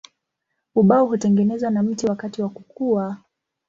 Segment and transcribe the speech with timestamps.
[0.75, 3.17] Ubao hutengenezwa na mti wakati wa kukua.